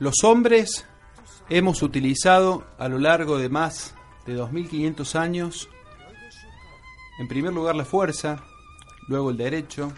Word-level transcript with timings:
Los 0.00 0.22
hombres 0.22 0.86
hemos 1.48 1.82
utilizado 1.82 2.64
a 2.78 2.88
lo 2.88 2.98
largo 2.98 3.36
de 3.36 3.48
más 3.48 3.94
de 4.26 4.34
2500 4.34 5.16
años, 5.16 5.68
en 7.18 7.26
primer 7.26 7.52
lugar 7.52 7.74
la 7.74 7.84
fuerza, 7.84 8.44
luego 9.08 9.30
el 9.30 9.36
derecho, 9.36 9.92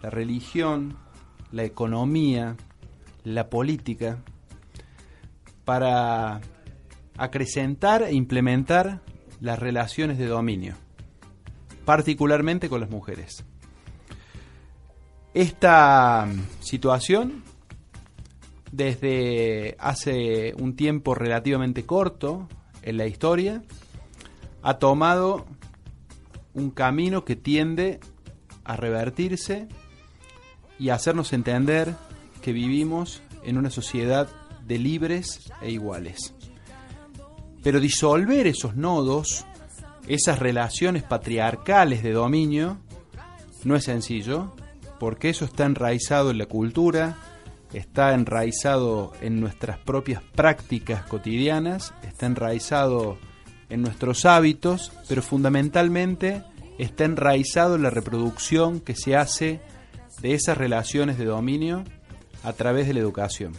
la 0.00 0.10
religión, 0.10 0.96
la 1.50 1.64
economía, 1.64 2.56
la 3.24 3.50
política, 3.50 4.18
para 5.64 6.40
acrecentar 7.16 8.04
e 8.04 8.14
implementar 8.14 9.00
las 9.40 9.58
relaciones 9.58 10.18
de 10.18 10.26
dominio, 10.26 10.76
particularmente 11.84 12.68
con 12.68 12.80
las 12.80 12.90
mujeres. 12.90 13.44
Esta 15.34 16.28
situación 16.60 17.42
desde 18.72 19.76
hace 19.78 20.54
un 20.58 20.74
tiempo 20.74 21.14
relativamente 21.14 21.84
corto 21.84 22.48
en 22.82 22.96
la 22.96 23.06
historia, 23.06 23.62
ha 24.62 24.78
tomado 24.78 25.46
un 26.54 26.70
camino 26.70 27.24
que 27.24 27.36
tiende 27.36 28.00
a 28.64 28.76
revertirse 28.76 29.68
y 30.78 30.88
hacernos 30.88 31.32
entender 31.32 31.94
que 32.40 32.52
vivimos 32.52 33.22
en 33.44 33.58
una 33.58 33.70
sociedad 33.70 34.28
de 34.66 34.78
libres 34.78 35.52
e 35.60 35.70
iguales. 35.70 36.34
Pero 37.62 37.78
disolver 37.78 38.46
esos 38.46 38.74
nodos, 38.74 39.44
esas 40.08 40.38
relaciones 40.38 41.02
patriarcales 41.02 42.02
de 42.02 42.12
dominio, 42.12 42.78
no 43.64 43.76
es 43.76 43.84
sencillo, 43.84 44.54
porque 44.98 45.28
eso 45.28 45.44
está 45.44 45.64
enraizado 45.64 46.30
en 46.30 46.38
la 46.38 46.46
cultura, 46.46 47.16
está 47.72 48.14
enraizado 48.14 49.12
en 49.20 49.40
nuestras 49.40 49.78
propias 49.78 50.22
prácticas 50.22 51.04
cotidianas, 51.04 51.94
está 52.02 52.26
enraizado 52.26 53.18
en 53.68 53.82
nuestros 53.82 54.26
hábitos, 54.26 54.92
pero 55.08 55.22
fundamentalmente 55.22 56.42
está 56.78 57.04
enraizado 57.04 57.76
en 57.76 57.82
la 57.82 57.90
reproducción 57.90 58.80
que 58.80 58.94
se 58.94 59.16
hace 59.16 59.60
de 60.20 60.34
esas 60.34 60.58
relaciones 60.58 61.18
de 61.18 61.24
dominio 61.24 61.84
a 62.42 62.52
través 62.52 62.86
de 62.86 62.94
la 62.94 63.00
educación. 63.00 63.52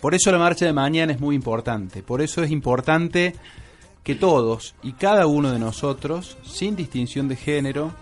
Por 0.00 0.14
eso 0.14 0.32
la 0.32 0.38
marcha 0.38 0.64
de 0.64 0.72
mañana 0.72 1.12
es 1.12 1.20
muy 1.20 1.36
importante, 1.36 2.02
por 2.02 2.22
eso 2.22 2.42
es 2.42 2.50
importante 2.50 3.34
que 4.02 4.14
todos 4.14 4.74
y 4.82 4.92
cada 4.92 5.26
uno 5.26 5.52
de 5.52 5.58
nosotros, 5.58 6.38
sin 6.42 6.74
distinción 6.74 7.28
de 7.28 7.36
género, 7.36 7.92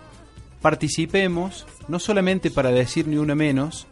participemos, 0.61 1.65
no 1.89 1.99
solamente 1.99 2.51
para 2.51 2.71
decir 2.71 3.07
ni 3.07 3.17
una 3.17 3.35
menos, 3.35 3.87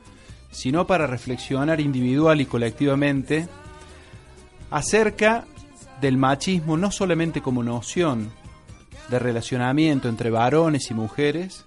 sino 0.57 0.87
para 0.87 1.05
reflexionar 1.05 1.79
individual 1.79 2.41
y 2.41 2.47
colectivamente 2.47 3.47
acerca 4.71 5.45
del 6.01 6.17
machismo 6.17 6.77
no 6.77 6.89
solamente 6.89 7.43
como 7.43 7.61
noción 7.61 8.31
de 9.07 9.19
relacionamiento 9.19 10.09
entre 10.09 10.31
varones 10.31 10.89
y 10.89 10.95
mujeres, 10.95 11.63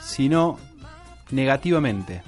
sino 0.00 0.60
negativamente, 1.32 2.22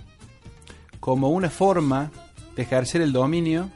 como 0.99 1.29
una 1.29 1.51
forma 1.51 2.11
de 2.57 2.63
ejercer 2.63 3.01
el 3.01 3.13
dominio 3.13 3.71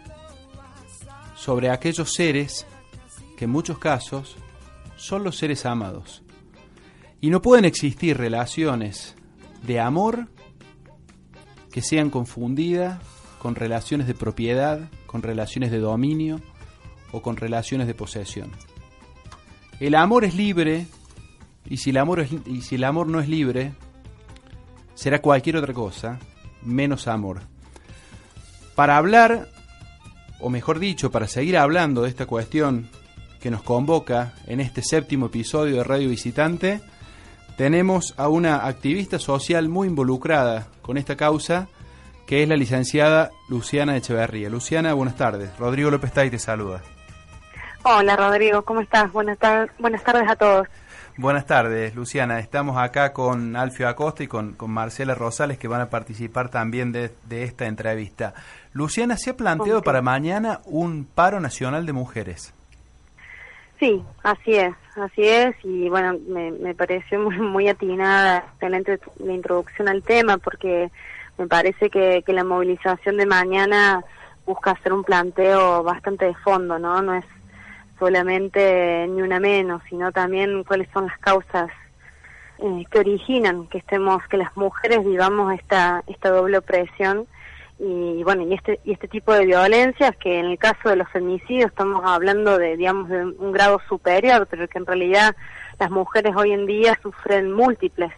sobre 1.36 1.70
aquellos 1.70 2.12
seres 2.12 2.66
que 3.36 3.44
en 3.44 3.52
muchos 3.52 3.78
casos 3.78 4.36
son 4.96 5.22
los 5.22 5.36
seres 5.36 5.64
amados. 5.64 6.24
Y 7.20 7.30
no 7.30 7.40
pueden 7.40 7.66
existir 7.66 8.18
relaciones 8.18 9.14
de 9.64 9.78
amor 9.78 10.26
que 11.72 11.82
sean 11.82 12.10
confundidas 12.10 13.00
con 13.40 13.56
relaciones 13.56 14.06
de 14.06 14.14
propiedad, 14.14 14.88
con 15.06 15.22
relaciones 15.22 15.72
de 15.72 15.78
dominio 15.78 16.40
o 17.10 17.22
con 17.22 17.36
relaciones 17.36 17.88
de 17.88 17.94
posesión. 17.94 18.52
El 19.80 19.96
amor 19.96 20.24
es 20.24 20.36
libre 20.36 20.86
y 21.68 21.78
si 21.78 21.90
el 21.90 21.96
amor, 21.96 22.24
y 22.46 22.60
si 22.62 22.76
el 22.76 22.84
amor 22.84 23.08
no 23.08 23.18
es 23.18 23.28
libre, 23.28 23.72
será 24.94 25.20
cualquier 25.20 25.56
otra 25.56 25.74
cosa, 25.74 26.20
menos 26.62 27.08
amor. 27.08 27.40
Para 28.76 28.96
hablar, 28.96 29.48
o 30.38 30.50
mejor 30.50 30.78
dicho, 30.78 31.10
para 31.10 31.26
seguir 31.26 31.56
hablando 31.56 32.02
de 32.02 32.08
esta 32.10 32.26
cuestión 32.26 32.88
que 33.40 33.50
nos 33.50 33.62
convoca 33.62 34.34
en 34.46 34.60
este 34.60 34.82
séptimo 34.82 35.26
episodio 35.26 35.76
de 35.76 35.84
Radio 35.84 36.08
Visitante, 36.08 36.80
tenemos 37.62 38.12
a 38.16 38.28
una 38.28 38.66
activista 38.66 39.20
social 39.20 39.68
muy 39.68 39.86
involucrada 39.86 40.66
con 40.82 40.96
esta 40.96 41.14
causa, 41.14 41.68
que 42.26 42.42
es 42.42 42.48
la 42.48 42.56
licenciada 42.56 43.30
Luciana 43.48 43.96
Echeverría. 43.96 44.50
Luciana, 44.50 44.94
buenas 44.94 45.14
tardes. 45.14 45.56
Rodrigo 45.60 45.88
López 45.88 46.10
Tay 46.10 46.28
te 46.28 46.40
saluda. 46.40 46.82
Hola 47.84 48.16
Rodrigo, 48.16 48.62
¿cómo 48.62 48.80
estás? 48.80 49.12
Buenas, 49.12 49.38
buenas 49.78 50.02
tardes 50.02 50.28
a 50.28 50.34
todos. 50.34 50.66
Buenas 51.16 51.46
tardes, 51.46 51.94
Luciana. 51.94 52.40
Estamos 52.40 52.76
acá 52.78 53.12
con 53.12 53.54
Alfio 53.54 53.88
Acosta 53.88 54.24
y 54.24 54.26
con, 54.26 54.56
Marcela 54.66 55.14
Rosales 55.14 55.56
que 55.56 55.68
van 55.68 55.82
a 55.82 55.88
participar 55.88 56.48
también 56.48 56.90
de, 56.90 57.12
esta 57.30 57.66
entrevista. 57.66 58.34
Luciana, 58.72 59.16
¿se 59.16 59.30
ha 59.30 59.36
planteado 59.36 59.82
para 59.82 60.02
mañana 60.02 60.62
un 60.64 61.04
paro 61.04 61.38
nacional 61.38 61.86
de 61.86 61.92
mujeres? 61.92 62.54
Sí, 63.82 64.00
así 64.22 64.54
es, 64.54 64.76
así 64.94 65.26
es, 65.26 65.56
y 65.64 65.88
bueno, 65.88 66.16
me, 66.28 66.52
me 66.52 66.72
pareció 66.72 67.18
muy, 67.18 67.36
muy 67.40 67.66
atinada, 67.66 68.44
excelente 68.52 69.00
la 69.18 69.32
introducción 69.32 69.88
al 69.88 70.04
tema, 70.04 70.38
porque 70.38 70.88
me 71.36 71.48
parece 71.48 71.90
que, 71.90 72.22
que 72.24 72.32
la 72.32 72.44
movilización 72.44 73.16
de 73.16 73.26
mañana 73.26 74.04
busca 74.46 74.70
hacer 74.70 74.92
un 74.92 75.02
planteo 75.02 75.82
bastante 75.82 76.26
de 76.26 76.34
fondo, 76.34 76.78
¿no? 76.78 77.02
No 77.02 77.16
es 77.16 77.24
solamente 77.98 79.08
ni 79.08 79.20
una 79.20 79.40
menos, 79.40 79.82
sino 79.90 80.12
también 80.12 80.62
cuáles 80.62 80.88
son 80.92 81.06
las 81.06 81.18
causas 81.18 81.68
eh, 82.60 82.84
que 82.88 83.00
originan 83.00 83.66
que 83.66 83.78
estemos, 83.78 84.24
que 84.28 84.36
las 84.36 84.56
mujeres 84.56 85.04
vivamos 85.04 85.54
esta, 85.54 86.04
esta 86.06 86.30
doble 86.30 86.58
opresión 86.58 87.26
y 87.84 88.22
bueno 88.22 88.42
y 88.42 88.54
este 88.54 88.78
y 88.84 88.92
este 88.92 89.08
tipo 89.08 89.32
de 89.32 89.44
violencias 89.44 90.16
que 90.16 90.38
en 90.38 90.46
el 90.46 90.58
caso 90.58 90.88
de 90.88 90.96
los 90.96 91.08
femicidios 91.08 91.70
estamos 91.70 92.02
hablando 92.04 92.56
de 92.56 92.76
digamos 92.76 93.08
de 93.08 93.24
un 93.24 93.50
grado 93.50 93.80
superior 93.88 94.46
pero 94.48 94.68
que 94.68 94.78
en 94.78 94.86
realidad 94.86 95.34
las 95.80 95.90
mujeres 95.90 96.32
hoy 96.36 96.52
en 96.52 96.64
día 96.66 96.96
sufren 97.02 97.52
múltiples 97.52 98.12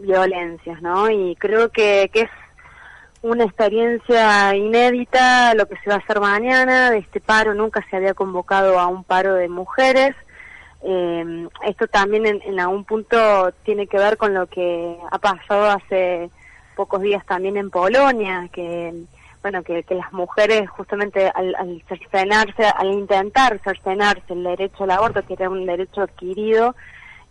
violencias 0.00 0.82
no 0.82 1.08
y 1.08 1.34
creo 1.36 1.70
que, 1.70 2.10
que 2.12 2.22
es 2.22 2.30
una 3.22 3.44
experiencia 3.44 4.54
inédita 4.54 5.54
lo 5.54 5.66
que 5.66 5.76
se 5.76 5.90
va 5.90 5.96
a 5.96 5.98
hacer 5.98 6.20
mañana. 6.20 6.90
De 6.90 6.98
este 6.98 7.20
paro 7.20 7.54
nunca 7.54 7.84
se 7.90 7.96
había 7.96 8.14
convocado 8.14 8.78
a 8.78 8.86
un 8.86 9.04
paro 9.04 9.34
de 9.34 9.48
mujeres. 9.48 10.14
Eh, 10.82 11.46
esto 11.66 11.86
también 11.86 12.24
en, 12.26 12.40
en 12.42 12.58
algún 12.58 12.84
punto 12.84 13.52
tiene 13.62 13.86
que 13.86 13.98
ver 13.98 14.16
con 14.16 14.32
lo 14.32 14.46
que 14.46 14.96
ha 15.10 15.18
pasado 15.18 15.66
hace 15.66 16.30
pocos 16.80 17.02
días 17.02 17.22
también 17.26 17.58
en 17.58 17.68
Polonia, 17.68 18.48
que 18.54 18.94
bueno 19.42 19.62
que, 19.62 19.84
las 19.90 20.10
mujeres 20.14 20.66
justamente 20.70 21.30
al, 21.34 21.54
al 21.54 21.82
cercenarse, 21.86 22.64
al 22.64 22.90
intentar 22.92 23.58
cercenarse 23.58 24.32
el 24.32 24.44
derecho 24.44 24.84
al 24.84 24.92
aborto, 24.92 25.22
que 25.22 25.34
era 25.34 25.50
un 25.50 25.66
derecho 25.66 26.00
adquirido 26.00 26.74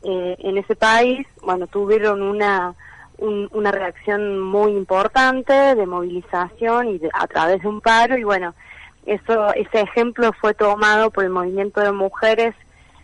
eh, 0.04 0.36
en 0.38 0.60
ese 0.60 0.76
país, 0.76 1.26
bueno, 1.42 1.66
tuvieron 1.66 2.22
una 2.22 2.76
una 3.22 3.72
reacción 3.72 4.40
muy 4.40 4.72
importante 4.72 5.52
de 5.52 5.86
movilización 5.86 6.88
y 6.88 7.02
a 7.12 7.28
través 7.28 7.62
de 7.62 7.68
un 7.68 7.82
paro 7.82 8.18
y 8.18 8.24
bueno, 8.24 8.54
eso 9.06 9.54
ese 9.56 9.82
ejemplo 9.82 10.32
fue 10.40 10.54
tomado 10.54 11.10
por 11.10 11.26
el 11.26 11.32
movimiento 11.32 11.82
de 11.82 11.92
mujeres 11.92 12.56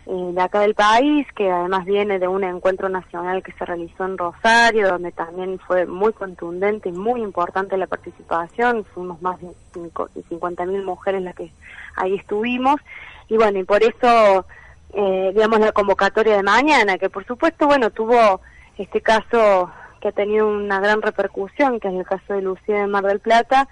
de 0.06 0.40
acá 0.40 0.60
del 0.60 0.76
país, 0.76 1.26
que 1.34 1.50
además 1.50 1.84
viene 1.84 2.20
de 2.20 2.28
un 2.28 2.44
encuentro 2.44 2.88
nacional 2.88 3.42
que 3.42 3.50
se 3.52 3.64
realizó 3.64 4.04
en 4.04 4.16
Rosario, 4.16 4.88
donde 4.88 5.10
también 5.10 5.58
fue 5.58 5.84
muy 5.84 6.12
contundente 6.12 6.90
y 6.90 6.92
muy 6.92 7.22
importante 7.22 7.76
la 7.76 7.88
participación, 7.88 8.84
fuimos 8.84 9.20
más 9.20 9.40
de 9.40 9.48
50.000 9.74 10.84
mujeres 10.84 11.22
las 11.22 11.34
que 11.34 11.50
ahí 11.96 12.14
estuvimos, 12.14 12.80
y 13.28 13.36
bueno, 13.36 13.58
y 13.58 13.64
por 13.64 13.82
eso, 13.82 14.46
eh, 14.92 15.32
digamos, 15.34 15.58
la 15.58 15.72
convocatoria 15.72 16.36
de 16.36 16.42
mañana, 16.44 16.98
que 16.98 17.10
por 17.10 17.24
supuesto, 17.24 17.66
bueno, 17.66 17.90
tuvo 17.90 18.40
este 18.78 19.00
caso 19.00 19.72
que 20.00 20.08
ha 20.08 20.12
tenido 20.12 20.46
una 20.46 20.78
gran 20.78 21.02
repercusión, 21.02 21.80
que 21.80 21.88
es 21.88 21.94
el 21.94 22.06
caso 22.06 22.34
de 22.34 22.42
Lucía 22.42 22.82
de 22.82 22.86
Mar 22.86 23.04
del 23.04 23.18
Plata, 23.18 23.66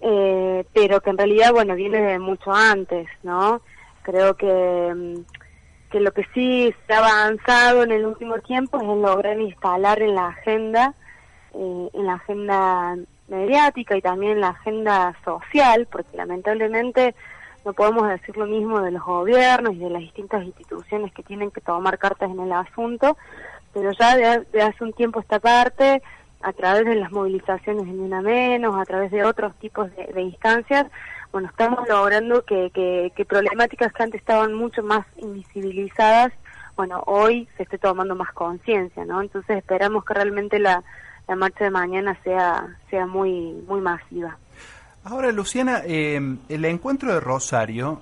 eh, 0.00 0.64
pero 0.72 1.02
que 1.02 1.10
en 1.10 1.18
realidad, 1.18 1.52
bueno, 1.52 1.74
viene 1.74 2.00
de 2.00 2.18
mucho 2.18 2.50
antes, 2.52 3.08
¿no? 3.22 3.60
Creo 4.02 4.34
que 4.36 4.46
mm, 4.94 5.35
que 5.90 6.00
lo 6.00 6.12
que 6.12 6.24
sí 6.34 6.74
se 6.86 6.92
ha 6.92 6.98
avanzado 6.98 7.82
en 7.82 7.92
el 7.92 8.04
último 8.04 8.38
tiempo 8.38 8.78
es 8.78 8.82
en 8.84 9.02
lograr 9.02 9.40
instalar 9.40 10.02
en 10.02 10.14
la 10.14 10.28
agenda, 10.28 10.94
eh, 11.54 11.90
en 11.92 12.06
la 12.06 12.14
agenda 12.14 12.96
mediática 13.28 13.96
y 13.96 14.02
también 14.02 14.32
en 14.32 14.40
la 14.40 14.48
agenda 14.48 15.14
social, 15.24 15.86
porque 15.90 16.16
lamentablemente 16.16 17.14
no 17.64 17.72
podemos 17.72 18.08
decir 18.08 18.36
lo 18.36 18.46
mismo 18.46 18.80
de 18.80 18.92
los 18.92 19.02
gobiernos 19.02 19.74
y 19.74 19.78
de 19.78 19.90
las 19.90 20.00
distintas 20.00 20.44
instituciones 20.44 21.12
que 21.12 21.24
tienen 21.24 21.50
que 21.50 21.60
tomar 21.60 21.98
cartas 21.98 22.30
en 22.30 22.38
el 22.38 22.52
asunto, 22.52 23.16
pero 23.74 23.90
ya 23.92 24.16
de, 24.16 24.62
hace 24.62 24.84
un 24.84 24.92
tiempo 24.92 25.18
esta 25.18 25.40
parte 25.40 26.00
a 26.42 26.52
través 26.52 26.84
de 26.84 26.94
las 26.94 27.10
movilizaciones 27.10 27.82
en 27.82 28.00
una 28.00 28.22
menos, 28.22 28.76
a 28.76 28.84
través 28.84 29.10
de 29.10 29.24
otros 29.24 29.52
tipos 29.56 29.90
de, 29.96 30.22
instancias, 30.22 30.86
bueno, 31.32 31.48
estamos 31.48 31.88
logrando 31.88 32.44
que, 32.44 32.70
que, 33.14 33.24
problemáticas 33.24 33.92
que 33.92 34.02
antes 34.02 34.20
estaban 34.20 34.54
mucho 34.54 34.82
más 34.82 35.06
invisibilizadas, 35.18 36.32
bueno, 36.76 37.02
hoy 37.06 37.48
se 37.56 37.62
esté 37.62 37.78
tomando 37.78 38.14
más 38.14 38.32
conciencia, 38.32 39.04
¿no? 39.04 39.22
Entonces 39.22 39.58
esperamos 39.58 40.04
que 40.04 40.14
realmente 40.14 40.58
la, 40.58 40.82
la 41.26 41.36
marcha 41.36 41.64
de 41.64 41.70
mañana 41.70 42.18
sea, 42.22 42.76
sea 42.90 43.06
muy, 43.06 43.64
muy 43.66 43.80
masiva. 43.80 44.36
Ahora, 45.04 45.32
Luciana, 45.32 45.82
eh, 45.84 46.20
el 46.48 46.64
encuentro 46.64 47.14
de 47.14 47.20
Rosario 47.20 48.00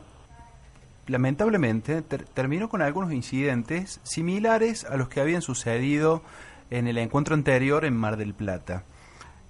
lamentablemente 1.07 2.03
terminó 2.03 2.69
con 2.69 2.83
algunos 2.83 3.13
incidentes 3.13 4.01
similares 4.03 4.85
a 4.85 4.97
los 4.97 5.09
que 5.09 5.21
habían 5.21 5.43
sucedido 5.43 6.23
en 6.71 6.89
el 6.89 6.99
encuentro 6.99 7.35
anterior 7.35 7.85
en 7.85 7.97
Mar 7.97 8.17
del 8.17 8.35
Plata. 8.35 8.85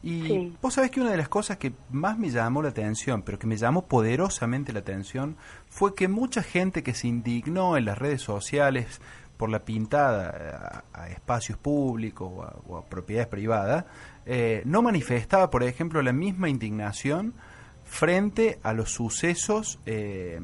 Y 0.06 0.53
vos 0.61 0.75
sabés 0.75 0.91
que 0.91 1.01
una 1.01 1.12
de 1.12 1.17
las 1.17 1.31
cosas 1.31 1.56
que 1.56 1.73
más 1.91 2.19
me 2.19 2.29
llamó 2.29 2.61
la 2.61 2.69
atención, 2.69 3.23
pero 3.23 3.39
que 3.39 3.47
me 3.47 3.56
llamó 3.56 3.87
poderosamente 3.87 4.75
la 4.75 4.81
atención, 4.81 5.37
fue 5.71 5.95
que 5.95 6.09
mucha 6.09 6.43
gente 6.43 6.83
que 6.83 6.93
se 6.93 7.09
indignó 7.09 7.79
en 7.79 7.87
las 7.87 7.97
redes 7.97 8.21
sociales 8.21 9.01
por 9.39 9.49
la 9.49 9.61
pintada 9.61 10.85
a, 10.93 11.09
espacios 11.09 11.56
públicos 11.56 12.31
o 12.67 12.77
a, 12.77 12.85
propiedades 12.85 13.29
privadas, 13.29 13.87
eh, 14.27 14.61
no 14.67 14.83
manifestaba, 14.83 15.51
por 15.51 15.62
ejemplo, 15.62 16.03
la 16.03 16.12
misma 16.12 16.51
indignación 16.51 17.33
frente 17.87 18.59
a 18.62 18.75
los 18.75 18.91
sucesos 18.91 19.79
eh, 19.87 20.39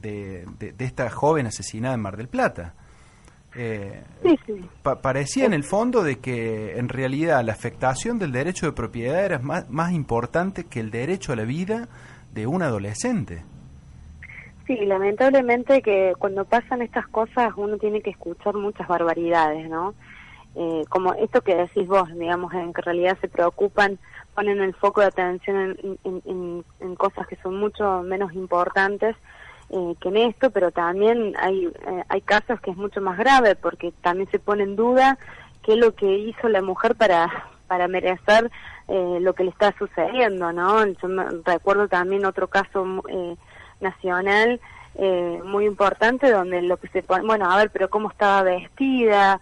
de, 0.00 0.46
esta 0.78 1.08
joven 1.08 1.46
asesinada 1.46 1.94
en 1.94 2.00
Mar 2.00 2.18
del 2.18 2.28
Plata. 2.28 2.74
Eh, 3.60 4.00
parecía 5.02 5.44
en 5.44 5.52
el 5.52 5.64
fondo 5.64 6.04
de 6.04 6.20
que 6.20 6.78
en 6.78 6.88
realidad 6.88 7.42
la 7.42 7.54
afectación 7.54 8.20
del 8.20 8.30
derecho 8.30 8.66
de 8.66 8.72
propiedad 8.72 9.24
era 9.24 9.40
más, 9.40 9.68
más 9.68 9.90
importante 9.90 10.62
que 10.62 10.78
el 10.78 10.92
derecho 10.92 11.32
a 11.32 11.36
la 11.36 11.42
vida 11.42 11.88
de 12.34 12.46
un 12.46 12.62
adolescente. 12.62 13.42
Sí, 14.64 14.76
lamentablemente 14.76 15.82
que 15.82 16.12
cuando 16.20 16.44
pasan 16.44 16.82
estas 16.82 17.08
cosas 17.08 17.52
uno 17.56 17.78
tiene 17.78 18.00
que 18.00 18.10
escuchar 18.10 18.54
muchas 18.54 18.86
barbaridades, 18.86 19.68
¿no? 19.68 19.94
Eh, 20.54 20.84
como 20.88 21.14
esto 21.14 21.40
que 21.40 21.56
decís 21.56 21.88
vos, 21.88 22.08
digamos, 22.14 22.54
en 22.54 22.72
que 22.72 22.80
en 22.80 22.84
realidad 22.84 23.18
se 23.20 23.26
preocupan, 23.26 23.98
ponen 24.36 24.60
el 24.60 24.74
foco 24.74 25.00
de 25.00 25.08
atención 25.08 25.76
en 26.04 26.94
cosas 26.94 27.26
que 27.26 27.34
son 27.42 27.58
mucho 27.58 28.04
menos 28.04 28.32
importantes 28.34 29.16
eh, 29.70 29.94
que 30.00 30.08
en 30.08 30.16
esto, 30.16 30.50
pero 30.50 30.70
también 30.70 31.34
hay, 31.38 31.66
eh, 31.66 32.04
hay 32.08 32.20
casos 32.22 32.58
que 32.60 32.70
es 32.70 32.76
mucho 32.78 33.02
más 33.02 33.18
grave 33.18 33.54
porque 33.54 33.92
también 34.00 34.30
se 34.30 34.38
pone 34.38 34.62
en 34.62 34.76
duda 34.76 35.18
qué 35.62 35.72
es 35.74 35.78
lo 35.78 35.94
que 35.94 36.10
hizo 36.10 36.48
la 36.48 36.62
mujer 36.62 36.94
para, 36.94 37.30
para 37.66 37.86
merecer 37.86 38.50
eh, 38.88 39.18
lo 39.20 39.34
que 39.34 39.44
le 39.44 39.50
está 39.50 39.74
sucediendo, 39.78 40.52
¿no? 40.54 40.86
Yo 40.86 41.08
recuerdo 41.44 41.86
también 41.86 42.24
otro 42.24 42.48
caso 42.48 43.02
nacional 43.80 44.58
muy 45.44 45.66
importante 45.66 46.32
donde 46.32 46.60
lo 46.62 46.76
que 46.78 46.88
se 46.88 47.04
pone, 47.04 47.24
bueno, 47.24 47.48
a 47.48 47.56
ver, 47.56 47.70
pero 47.70 47.88
cómo 47.88 48.10
estaba 48.10 48.42
vestida, 48.42 49.38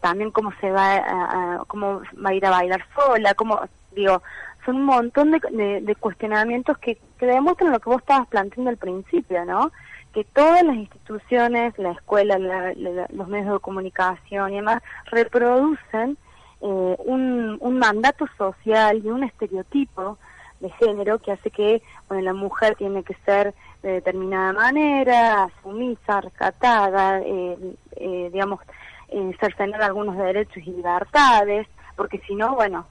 también 0.00 0.30
cómo 0.30 0.52
se 0.60 0.70
va 0.70 0.96
a, 0.96 1.64
cómo 1.66 2.02
va 2.24 2.30
a 2.30 2.34
ir 2.34 2.46
a 2.46 2.50
bailar 2.50 2.84
sola, 2.94 3.34
cómo, 3.34 3.60
digo, 3.92 4.22
son 4.66 4.76
un 4.76 4.84
montón 4.84 5.30
de, 5.30 5.96
cuestionamientos 5.98 6.76
que, 6.78 6.98
demuestran 7.18 7.72
lo 7.72 7.80
que 7.80 7.88
vos 7.88 8.02
estabas 8.02 8.28
planteando 8.28 8.70
al 8.70 8.76
principio, 8.76 9.44
¿no? 9.46 9.72
Que 10.12 10.24
todas 10.24 10.62
las 10.62 10.76
instituciones, 10.76 11.78
la 11.78 11.92
escuela, 11.92 12.38
los 12.38 13.28
medios 13.28 13.54
de 13.54 13.60
comunicación 13.60 14.52
y 14.52 14.56
demás, 14.56 14.82
reproducen 15.06 16.18
eh, 16.60 16.96
un, 16.98 17.56
un 17.60 17.78
mandato 17.78 18.26
social 18.36 19.00
y 19.02 19.08
un 19.08 19.24
estereotipo 19.24 20.18
de 20.60 20.70
género 20.70 21.18
que 21.18 21.32
hace 21.32 21.50
que 21.50 21.82
bueno, 22.08 22.24
la 22.24 22.32
mujer 22.32 22.76
tiene 22.76 23.02
que 23.02 23.14
ser 23.24 23.54
de 23.82 23.92
determinada 23.92 24.52
manera, 24.52 25.48
sumisa, 25.62 26.20
rescatada, 26.20 27.20
eh, 27.20 27.56
eh, 27.96 28.30
digamos, 28.32 28.60
eh, 29.08 29.32
cercenar 29.38 29.82
algunos 29.82 30.16
derechos 30.16 30.56
y 30.58 30.72
libertades, 30.72 31.68
porque 31.94 32.18
si 32.26 32.34
no, 32.34 32.54
bueno, 32.54 32.86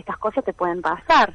estas 0.00 0.18
cosas 0.18 0.44
te 0.44 0.52
pueden 0.52 0.82
pasar, 0.82 1.34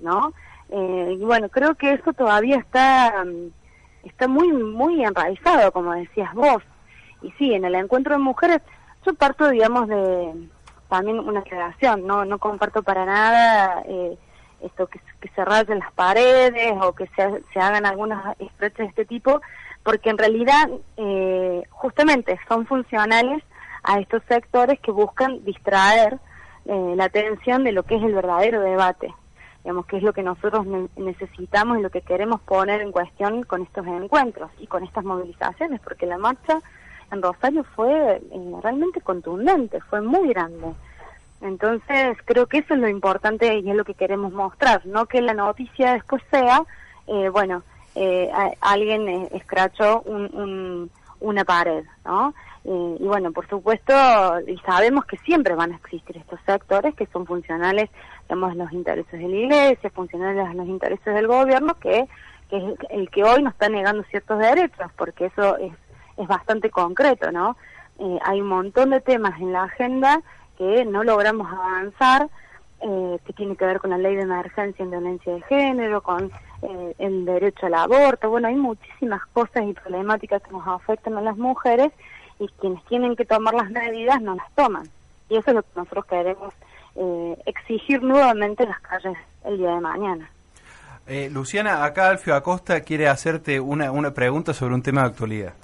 ¿no? 0.00 0.32
Eh, 0.70 1.16
y 1.20 1.24
bueno, 1.24 1.48
creo 1.48 1.74
que 1.74 1.92
eso 1.92 2.12
todavía 2.12 2.56
está, 2.56 3.24
mm, 3.24 4.06
está 4.06 4.28
muy, 4.28 4.48
muy 4.52 5.04
enraizado, 5.04 5.72
como 5.72 5.92
decías 5.92 6.32
vos. 6.34 6.62
Y 7.22 7.30
sí, 7.32 7.54
en 7.54 7.64
el 7.64 7.74
encuentro 7.74 8.14
de 8.14 8.20
mujeres, 8.20 8.60
yo 9.04 9.14
parto, 9.14 9.48
digamos, 9.50 9.88
de 9.88 10.48
también 10.88 11.18
una 11.18 11.40
aclaración, 11.40 12.06
no, 12.06 12.24
no 12.24 12.38
comparto 12.38 12.82
para 12.82 13.04
nada 13.04 13.82
eh, 13.86 14.16
esto 14.60 14.86
que, 14.86 15.00
que, 15.20 15.28
se 15.28 15.44
rayen 15.44 15.78
las 15.78 15.92
paredes 15.92 16.74
o 16.80 16.92
que 16.92 17.06
se, 17.08 17.42
se 17.52 17.60
hagan 17.60 17.86
algunas 17.86 18.38
estrechas 18.38 18.78
de 18.78 18.84
este 18.86 19.04
tipo, 19.04 19.40
porque 19.82 20.10
en 20.10 20.18
realidad 20.18 20.70
eh, 20.96 21.62
justamente 21.70 22.38
son 22.48 22.66
funcionales 22.66 23.42
a 23.82 23.98
estos 23.98 24.22
sectores 24.28 24.80
que 24.80 24.90
buscan 24.90 25.44
distraer 25.44 26.18
eh, 26.66 26.94
la 26.96 27.04
atención 27.04 27.64
de 27.64 27.72
lo 27.72 27.82
que 27.82 27.96
es 27.96 28.02
el 28.02 28.14
verdadero 28.14 28.60
debate, 28.60 29.12
digamos, 29.62 29.86
que 29.86 29.98
es 29.98 30.02
lo 30.02 30.12
que 30.12 30.22
nosotros 30.22 30.66
necesitamos 30.96 31.78
y 31.78 31.82
lo 31.82 31.90
que 31.90 32.00
queremos 32.00 32.40
poner 32.40 32.80
en 32.80 32.92
cuestión 32.92 33.42
con 33.42 33.62
estos 33.62 33.86
encuentros 33.86 34.50
y 34.58 34.66
con 34.66 34.82
estas 34.82 35.04
movilizaciones, 35.04 35.80
porque 35.80 36.06
la 36.06 36.18
marcha 36.18 36.60
en 37.12 37.22
Rosario 37.22 37.64
fue 37.76 38.16
eh, 38.16 38.52
realmente 38.62 39.00
contundente, 39.00 39.80
fue 39.82 40.00
muy 40.00 40.28
grande. 40.28 40.72
Entonces, 41.42 42.16
creo 42.24 42.46
que 42.46 42.58
eso 42.58 42.74
es 42.74 42.80
lo 42.80 42.88
importante 42.88 43.58
y 43.58 43.68
es 43.68 43.76
lo 43.76 43.84
que 43.84 43.94
queremos 43.94 44.32
mostrar, 44.32 44.86
no 44.86 45.04
que 45.06 45.20
la 45.20 45.34
noticia 45.34 45.92
después 45.92 46.22
sea, 46.30 46.62
eh, 47.06 47.28
bueno, 47.28 47.62
alguien 48.60 49.28
escrachó 49.30 50.00
un, 50.02 50.90
una 51.24 51.44
pared, 51.44 51.84
¿no? 52.04 52.34
Eh, 52.64 52.96
y 53.00 53.04
bueno, 53.04 53.32
por 53.32 53.48
supuesto, 53.48 53.92
y 54.46 54.56
sabemos 54.58 55.04
que 55.04 55.18
siempre 55.18 55.54
van 55.54 55.72
a 55.72 55.76
existir 55.76 56.16
estos 56.16 56.40
sectores 56.46 56.94
que 56.94 57.06
son 57.06 57.26
funcionales, 57.26 57.90
digamos, 58.22 58.56
los 58.56 58.72
intereses 58.72 59.20
de 59.20 59.28
la 59.28 59.36
iglesia, 59.36 59.90
funcionales 59.90 60.46
a 60.46 60.54
los 60.54 60.66
intereses 60.66 61.14
del 61.14 61.26
gobierno, 61.26 61.74
que, 61.74 62.06
que 62.48 62.56
es 62.56 62.64
el 62.90 63.10
que 63.10 63.24
hoy 63.24 63.42
nos 63.42 63.52
está 63.52 63.68
negando 63.68 64.02
ciertos 64.04 64.38
derechos, 64.38 64.90
porque 64.96 65.26
eso 65.26 65.58
es, 65.58 65.72
es 66.16 66.28
bastante 66.28 66.70
concreto, 66.70 67.30
¿no? 67.32 67.56
Eh, 67.98 68.18
hay 68.24 68.40
un 68.40 68.48
montón 68.48 68.90
de 68.90 69.00
temas 69.00 69.38
en 69.40 69.52
la 69.52 69.64
agenda 69.64 70.20
que 70.56 70.84
no 70.84 71.04
logramos 71.04 71.50
avanzar, 71.52 72.28
eh, 72.84 73.18
que 73.26 73.32
tiene 73.32 73.56
que 73.56 73.64
ver 73.64 73.80
con 73.80 73.90
la 73.90 73.98
ley 73.98 74.14
de 74.14 74.22
emergencia 74.22 74.82
en 74.82 74.90
violencia 74.90 75.32
de 75.32 75.42
género, 75.42 76.02
con 76.02 76.30
el 76.98 77.26
derecho 77.26 77.66
al 77.66 77.74
aborto, 77.74 78.30
bueno, 78.30 78.48
hay 78.48 78.54
muchísimas 78.54 79.20
cosas 79.34 79.64
y 79.66 79.74
problemáticas 79.74 80.42
que 80.42 80.50
nos 80.50 80.66
afectan 80.66 81.18
a 81.18 81.20
las 81.20 81.36
mujeres 81.36 81.92
y 82.38 82.48
quienes 82.60 82.82
tienen 82.86 83.16
que 83.16 83.24
tomar 83.24 83.54
las 83.54 83.70
medidas 83.70 84.20
no 84.22 84.34
las 84.34 84.50
toman. 84.54 84.88
Y 85.28 85.36
eso 85.36 85.50
es 85.50 85.56
lo 85.56 85.62
que 85.62 85.68
nosotros 85.76 86.06
queremos 86.06 86.54
eh, 86.96 87.36
exigir 87.46 88.02
nuevamente 88.02 88.62
en 88.62 88.70
las 88.70 88.80
calles 88.80 89.16
el 89.44 89.58
día 89.58 89.70
de 89.70 89.80
mañana. 89.80 90.30
Eh, 91.06 91.28
Luciana, 91.30 91.84
acá 91.84 92.08
Alfio 92.08 92.34
Acosta 92.34 92.80
quiere 92.80 93.08
hacerte 93.08 93.60
una, 93.60 93.90
una 93.90 94.12
pregunta 94.12 94.54
sobre 94.54 94.74
un 94.74 94.82
tema 94.82 95.02
de 95.02 95.08
actualidad. 95.08 95.54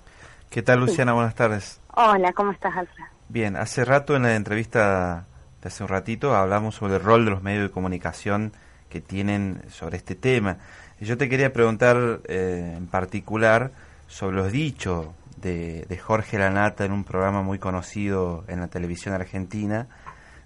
¿Qué 0.50 0.62
tal, 0.62 0.80
Luciana? 0.80 1.12
Buenas 1.12 1.34
tardes. 1.34 1.80
Hola, 1.94 2.32
¿cómo 2.32 2.52
estás, 2.52 2.76
Alfred? 2.76 3.04
Bien, 3.28 3.56
hace 3.56 3.84
rato 3.84 4.16
en 4.16 4.24
la 4.24 4.34
entrevista 4.34 5.24
de 5.62 5.68
hace 5.68 5.82
un 5.82 5.88
ratito 5.88 6.34
hablamos 6.34 6.74
sobre 6.74 6.96
el 6.96 7.02
rol 7.02 7.24
de 7.24 7.30
los 7.30 7.42
medios 7.42 7.64
de 7.64 7.70
comunicación 7.70 8.52
que 8.88 9.00
tienen 9.00 9.62
sobre 9.70 9.96
este 9.96 10.14
tema. 10.14 10.56
Yo 11.00 11.16
te 11.16 11.28
quería 11.28 11.52
preguntar 11.52 12.20
eh, 12.24 12.74
en 12.76 12.86
particular 12.86 13.70
sobre 14.08 14.36
los 14.36 14.52
dichos 14.52 15.06
de, 15.36 16.00
Jorge 16.02 16.38
Lanata 16.38 16.84
en 16.84 16.92
un 16.92 17.04
programa 17.04 17.42
muy 17.42 17.58
conocido 17.58 18.44
en 18.48 18.60
la 18.60 18.68
televisión 18.68 19.14
argentina, 19.14 19.86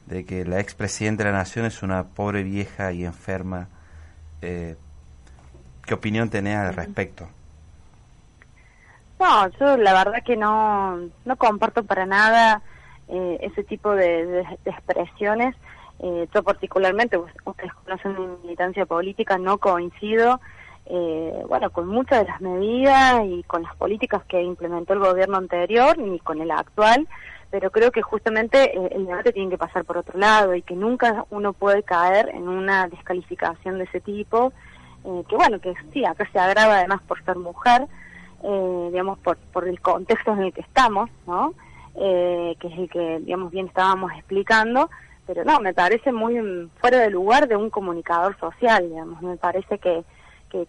de 0.06 0.24
que 0.24 0.44
la 0.44 0.60
expresidenta 0.60 1.24
de 1.24 1.30
la 1.30 1.38
Nación 1.38 1.64
es 1.64 1.82
una 1.82 2.04
pobre 2.04 2.42
vieja 2.42 2.92
y 2.92 3.04
enferma. 3.04 3.68
Eh, 4.42 4.76
¿Qué 5.84 5.94
opinión 5.94 6.28
tenés 6.28 6.56
al 6.56 6.74
respecto? 6.74 7.28
No, 9.18 9.48
yo 9.58 9.76
la 9.76 9.92
verdad 9.92 10.22
que 10.24 10.36
no, 10.36 10.98
no 11.24 11.36
comparto 11.36 11.82
para 11.84 12.04
nada 12.04 12.62
eh, 13.08 13.38
ese 13.42 13.64
tipo 13.64 13.92
de, 13.94 14.44
expresiones. 14.64 15.54
Eh, 16.00 16.26
yo 16.34 16.42
particularmente, 16.42 17.18
ustedes 17.44 17.72
conocen 17.84 18.18
mi 18.18 18.26
militancia 18.42 18.84
política, 18.84 19.38
no 19.38 19.58
coincido 19.58 20.40
eh, 20.86 21.44
bueno, 21.48 21.70
con 21.70 21.88
muchas 21.88 22.20
de 22.20 22.28
las 22.28 22.40
medidas 22.40 23.24
y 23.26 23.42
con 23.44 23.62
las 23.62 23.74
políticas 23.76 24.22
que 24.24 24.42
implementó 24.42 24.92
el 24.92 24.98
gobierno 24.98 25.38
anterior 25.38 25.96
ni 25.98 26.18
con 26.18 26.40
el 26.40 26.50
actual, 26.50 27.08
pero 27.50 27.70
creo 27.70 27.90
que 27.90 28.02
justamente 28.02 28.76
eh, 28.76 28.88
el 28.92 29.06
debate 29.06 29.32
tiene 29.32 29.50
que 29.50 29.58
pasar 29.58 29.84
por 29.84 29.96
otro 29.96 30.18
lado 30.18 30.54
y 30.54 30.62
que 30.62 30.74
nunca 30.74 31.24
uno 31.30 31.52
puede 31.52 31.82
caer 31.82 32.28
en 32.30 32.48
una 32.48 32.88
descalificación 32.88 33.78
de 33.78 33.84
ese 33.84 34.00
tipo, 34.00 34.52
eh, 35.04 35.22
que 35.28 35.36
bueno, 35.36 35.58
que 35.58 35.74
sí, 35.92 36.04
acá 36.04 36.28
se 36.30 36.38
agrava 36.38 36.78
además 36.78 37.00
por 37.02 37.22
ser 37.24 37.36
mujer, 37.36 37.86
eh, 38.42 38.88
digamos, 38.90 39.18
por, 39.20 39.38
por 39.38 39.66
el 39.66 39.80
contexto 39.80 40.32
en 40.32 40.42
el 40.42 40.52
que 40.52 40.60
estamos, 40.60 41.08
¿no? 41.26 41.54
Que 41.94 42.56
es 42.60 42.78
el 42.78 42.90
que, 42.90 43.20
digamos, 43.20 43.52
bien 43.52 43.66
estábamos 43.66 44.12
explicando, 44.12 44.90
pero 45.26 45.44
no, 45.44 45.60
me 45.60 45.72
parece 45.72 46.12
muy 46.12 46.68
fuera 46.80 46.98
de 46.98 47.10
lugar 47.10 47.48
de 47.48 47.56
un 47.56 47.70
comunicador 47.70 48.38
social, 48.38 48.88
digamos, 48.88 49.22
me 49.22 49.36
parece 49.36 49.78
que, 49.78 50.04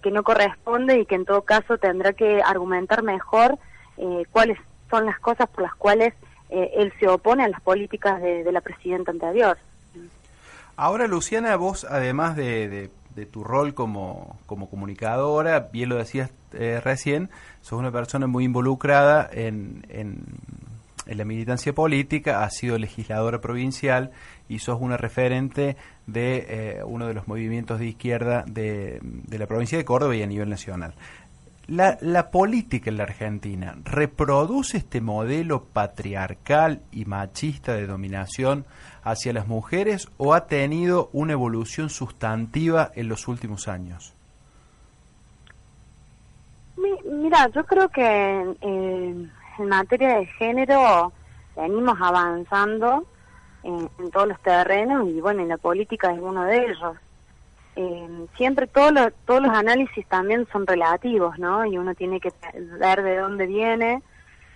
que, 0.02 0.12
no 0.12 0.24
corresponde 0.24 1.00
y 1.00 1.06
que 1.06 1.16
en 1.16 1.26
todo 1.26 1.44
caso 1.44 1.78
tendrá 1.78 2.14
que 2.14 2.42
argumentar 2.42 3.04
mejor 3.04 3.58
eh, 3.98 4.24
cuáles 4.32 4.58
son 4.90 5.06
las 5.06 5.20
cosas 5.20 5.50
por 5.50 5.64
las 5.64 5.76
cuales 5.76 6.14
eh, 6.50 6.72
él 6.78 6.94
se 7.00 7.08
opone 7.08 7.44
a 7.44 7.48
las 7.48 7.62
políticas 7.62 8.22
de, 8.22 8.52
la 8.52 8.62
presidenta 8.62 9.12
anterior. 9.12 9.58
Ahora, 10.76 11.08
Luciana, 11.08 11.56
vos, 11.56 11.86
además 11.90 12.36
de, 12.36 12.90
de, 13.16 13.26
tu 13.26 13.44
rol 13.44 13.74
como, 13.74 14.38
como, 14.46 14.70
comunicadora, 14.70 15.70
bien 15.72 15.90
lo 15.90 15.96
decías 15.96 16.32
eh, 16.54 16.82
recién, 16.84 17.30
sos 17.62 17.80
una 17.80 17.92
persona 17.92 18.28
muy 18.28 18.44
involucrada 18.44 19.30
en, 19.32 19.86
en, 19.88 20.26
en, 21.06 21.18
la 21.18 21.26
militancia 21.26 21.74
política, 21.74 22.44
has 22.44 22.56
sido 22.56 22.78
legisladora 22.78 23.42
provincial 23.42 24.12
y 24.50 24.60
sos 24.60 24.80
una 24.80 24.98
referente 24.98 25.76
de 26.08 26.46
eh, 26.48 26.84
uno 26.86 27.08
de 27.08 27.14
los 27.14 27.28
movimientos 27.28 27.80
de 27.80 27.88
izquierda 27.88 28.44
de, 28.48 29.00
de 29.02 29.40
la 29.40 29.48
provincia 29.48 29.78
de 29.78 29.86
Córdoba 29.86 30.16
y 30.16 30.24
a 30.24 30.28
nivel 30.28 30.50
nacional. 30.50 30.94
La, 31.68 31.98
la, 32.02 32.30
política 32.30 32.92
en 32.92 32.98
la 32.98 33.04
Argentina 33.04 33.76
reproduce 33.86 34.78
este 34.78 35.02
modelo 35.02 35.64
patriarcal 35.64 36.82
y 36.92 37.06
machista 37.06 37.74
de 37.74 37.88
dominación 37.88 38.66
hacia 39.04 39.34
las 39.34 39.48
mujeres 39.48 40.10
o 40.18 40.36
ha 40.36 40.46
tenido 40.46 41.10
una 41.12 41.34
evolución 41.34 41.90
sustantiva 41.90 42.92
en 42.96 43.08
los 43.08 43.28
últimos 43.28 43.68
años? 43.68 44.14
Mira, 46.78 47.50
yo 47.54 47.64
creo 47.66 47.90
que 47.90 48.56
en, 49.60 49.68
materia 49.68 50.20
de 50.20 50.26
género 50.26 51.12
venimos 51.56 51.98
avanzando 52.02 53.06
en, 53.64 53.90
todos 54.12 54.28
los 54.28 54.40
terrenos 54.42 55.08
y 55.08 55.22
bueno, 55.22 55.42
en 55.42 55.50
la 55.50 55.58
política 55.58 56.12
es 56.12 56.20
uno 56.20 56.44
de 56.44 56.66
ellos 56.66 56.98
eh, 57.76 58.28
siempre 58.38 58.68
todos 58.68 58.94
los, 58.94 59.14
todos 59.26 59.42
los 59.42 59.52
análisis 59.52 60.06
también 60.08 60.48
son 60.52 60.66
relativos, 60.66 61.38
¿no? 61.38 61.66
Y 61.66 61.78
uno 61.78 61.94
tiene 61.94 62.22
que 62.22 62.32
ver 62.80 63.04
de 63.04 63.18
dónde 63.18 63.48
viene, 63.48 64.02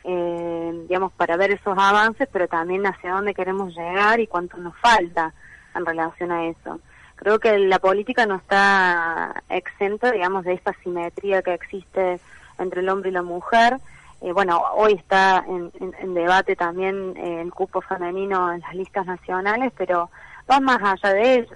eh, 0.06 0.86
digamos, 0.88 1.12
para 1.13 1.36
ver 1.36 1.51
esos 1.51 1.77
avances, 1.77 2.29
pero 2.32 2.48
también 2.48 2.86
hacia 2.86 3.12
dónde 3.12 3.34
queremos 3.34 3.75
llegar 3.75 4.20
y 4.22 4.27
cuánto 4.27 4.58
nos 4.58 4.75
falta 4.77 5.34
en 5.75 5.86
relación 5.86 6.32
a 6.32 6.46
eso. 6.46 6.79
Creo 7.18 7.39
que 7.39 7.60
la 7.60 7.79
política 7.79 8.25
no 8.25 8.36
está 8.36 9.44
exenta, 9.50 10.12
digamos, 10.12 10.46
de 10.46 10.53
esta 10.53 10.72
simetría 10.82 11.41
que 11.41 11.53
existe 11.53 12.22
entre 12.58 12.79
el 12.79 12.88
hombre 12.88 13.10
y 13.10 13.13
la 13.13 13.24
mujer. 13.24 13.77
Eh, 14.22 14.34
bueno, 14.34 14.62
hoy 14.76 14.94
está 14.94 15.46
en, 15.48 15.72
en 15.80 16.14
debate 16.14 16.56
también 16.56 17.16
eh, 17.16 17.42
el 17.42 17.52
cupo 17.54 17.82
femenino 17.82 18.52
en 18.54 18.60
las 18.62 18.76
listas 18.76 19.06
nacionales, 19.06 19.72
pero 19.78 20.10
va 20.50 20.60
más 20.60 20.82
allá 20.82 21.14
de, 21.14 21.48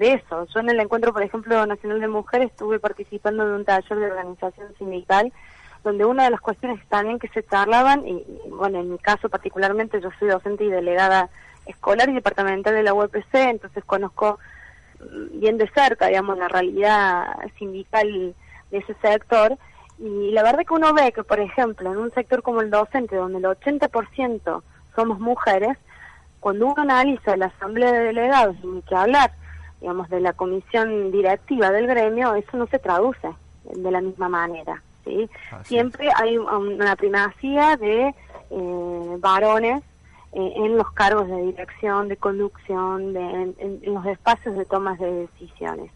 eso. 0.00 0.46
Yo 0.46 0.60
en 0.60 0.70
el 0.70 0.80
encuentro, 0.80 1.12
por 1.12 1.22
ejemplo, 1.22 1.64
nacional 1.66 2.00
de 2.00 2.08
mujeres 2.08 2.50
estuve 2.50 2.78
participando 2.78 3.46
de 3.46 3.54
un 3.54 3.64
taller 3.64 3.98
de 3.98 4.06
organización 4.06 4.68
sindical 4.78 5.32
donde 5.82 6.04
una 6.04 6.24
de 6.24 6.30
las 6.30 6.40
cuestiones 6.40 6.80
también 6.88 7.18
que 7.18 7.26
se 7.28 7.42
charlaban, 7.42 8.06
y, 8.06 8.24
bueno, 8.50 8.78
en 8.78 8.92
mi 8.92 8.98
caso 8.98 9.28
particularmente 9.28 10.00
yo 10.00 10.10
soy 10.16 10.28
docente 10.28 10.62
y 10.62 10.68
delegada 10.68 11.28
escolar 11.66 12.08
y 12.08 12.14
departamental 12.14 12.72
de 12.74 12.84
la 12.84 12.94
UPC, 12.94 13.34
entonces 13.34 13.84
conozco 13.84 14.38
bien 15.32 15.58
de 15.58 15.68
cerca, 15.70 16.06
digamos, 16.06 16.38
la 16.38 16.46
realidad 16.46 17.34
sindical 17.58 18.34
de 18.70 18.78
ese 18.78 18.94
sector, 19.02 19.58
y 20.02 20.32
la 20.32 20.42
verdad 20.42 20.64
que 20.66 20.74
uno 20.74 20.92
ve 20.92 21.12
que, 21.12 21.22
por 21.22 21.38
ejemplo, 21.38 21.92
en 21.92 21.98
un 21.98 22.12
sector 22.12 22.42
como 22.42 22.60
el 22.60 22.70
docente, 22.70 23.14
donde 23.14 23.38
el 23.38 23.44
80% 23.44 24.62
somos 24.96 25.20
mujeres, 25.20 25.78
cuando 26.40 26.66
uno 26.66 26.82
analiza 26.82 27.36
la 27.36 27.46
asamblea 27.46 27.92
de 27.92 28.06
delegados, 28.06 28.56
y 28.64 28.66
ni 28.66 28.82
que 28.82 28.96
hablar, 28.96 29.30
digamos, 29.80 30.08
de 30.10 30.18
la 30.18 30.32
comisión 30.32 31.12
directiva 31.12 31.70
del 31.70 31.86
gremio, 31.86 32.34
eso 32.34 32.56
no 32.56 32.66
se 32.66 32.80
traduce 32.80 33.28
de 33.64 33.90
la 33.92 34.00
misma 34.00 34.28
manera. 34.28 34.82
¿sí? 35.04 35.30
Siempre 35.62 36.08
hay 36.16 36.36
una 36.36 36.96
primacía 36.96 37.76
de 37.76 38.12
eh, 38.50 39.16
varones 39.20 39.84
eh, 40.32 40.52
en 40.56 40.76
los 40.76 40.90
cargos 40.92 41.28
de 41.28 41.42
dirección, 41.42 42.08
de 42.08 42.16
conducción, 42.16 43.12
de, 43.12 43.54
en, 43.58 43.80
los 43.84 44.04
espacios 44.06 44.56
de 44.56 44.64
tomas 44.64 44.98
de 44.98 45.12
decisiones. 45.12 45.92